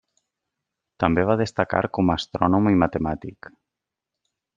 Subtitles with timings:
[1.03, 3.51] També va destacar com astrònom i matemàtic.